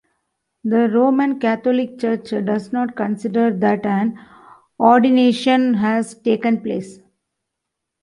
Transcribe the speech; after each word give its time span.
The 0.63 0.89
Roman 0.89 1.37
Catholic 1.39 1.99
Church 1.99 2.31
does 2.43 2.73
not 2.73 2.95
consider 2.95 3.51
that 3.55 3.85
an 3.85 4.17
ordination 4.79 5.75
has 5.75 6.15
taken 6.15 6.59
place. 6.61 6.97